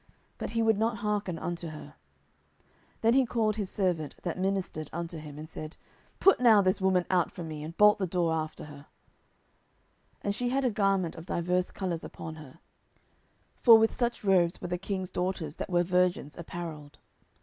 But 0.39 0.49
he 0.49 0.63
would 0.63 0.79
not 0.79 0.97
hearken 1.05 1.37
unto 1.37 1.67
her. 1.67 1.93
10:013:017 3.01 3.01
Then 3.01 3.13
he 3.13 3.25
called 3.27 3.55
his 3.57 3.69
servant 3.69 4.15
that 4.23 4.39
ministered 4.39 4.89
unto 4.91 5.19
him, 5.19 5.37
and 5.37 5.47
said, 5.47 5.77
Put 6.19 6.39
now 6.39 6.59
this 6.59 6.81
woman 6.81 7.05
out 7.11 7.29
from 7.29 7.47
me, 7.47 7.61
and 7.61 7.77
bolt 7.77 7.99
the 7.99 8.07
door 8.07 8.33
after 8.33 8.65
her. 8.65 8.87
10:013:018 10.23 10.23
And 10.23 10.33
she 10.33 10.49
had 10.49 10.65
a 10.65 10.71
garment 10.71 11.15
of 11.17 11.27
divers 11.27 11.69
colours 11.69 12.03
upon 12.03 12.37
her: 12.37 12.57
for 13.61 13.77
with 13.77 13.93
such 13.93 14.23
robes 14.23 14.59
were 14.59 14.69
the 14.69 14.79
king's 14.79 15.11
daughters 15.11 15.57
that 15.57 15.69
were 15.69 15.83
virgins 15.83 16.35
apparelled. 16.35 16.97